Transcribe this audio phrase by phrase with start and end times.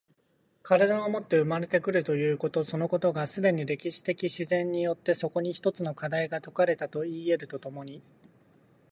[0.67, 8.01] 身体をもって生まれて来るということそのことが、既に歴史的自然によってそこに一つの課題が解かれたといい得ると共に